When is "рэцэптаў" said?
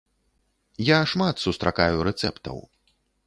2.09-2.57